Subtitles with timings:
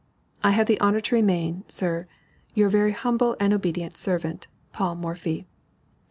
[0.43, 2.07] I have the honor to remain, Sir,
[2.55, 5.45] Your very humble and obed't serv't, PAUL MORPHY.